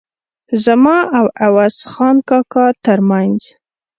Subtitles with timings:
[0.63, 3.39] زما او عوض خان کاکا ترمنځ.